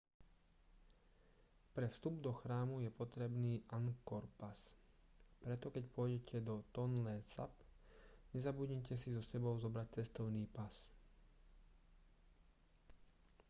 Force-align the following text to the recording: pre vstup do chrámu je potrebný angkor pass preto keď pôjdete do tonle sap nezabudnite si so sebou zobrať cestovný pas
pre 1.73 1.87
vstup 1.89 2.13
do 2.21 2.33
chrámu 2.33 2.79
je 2.79 2.89
potrebný 2.89 3.53
angkor 3.77 4.23
pass 4.41 4.61
preto 5.41 5.67
keď 5.73 5.85
pôjdete 5.95 6.37
do 6.49 6.55
tonle 6.75 7.15
sap 7.33 7.53
nezabudnite 8.33 8.93
si 8.97 9.09
so 9.13 9.21
sebou 9.31 9.53
zobrať 9.63 9.87
cestovný 10.01 10.45
pas 10.55 10.75